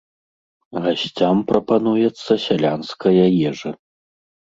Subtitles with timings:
[0.85, 3.17] Гасцям прапануецца сялянская
[3.49, 3.71] ежа.